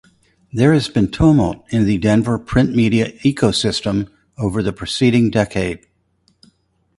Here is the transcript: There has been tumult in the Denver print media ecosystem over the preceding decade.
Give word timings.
There 0.51 0.73
has 0.73 0.89
been 0.89 1.11
tumult 1.11 1.63
in 1.71 1.85
the 1.85 1.99
Denver 1.99 2.39
print 2.39 2.75
media 2.75 3.11
ecosystem 3.19 4.09
over 4.35 4.63
the 4.63 4.73
preceding 4.73 5.29
decade. 5.29 5.85